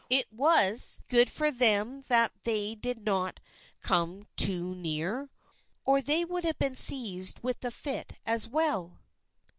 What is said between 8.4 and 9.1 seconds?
well.